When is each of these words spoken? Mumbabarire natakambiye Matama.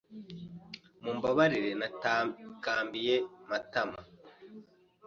Mumbabarire 1.01 1.71
natakambiye 1.81 3.15
Matama. 3.49 3.99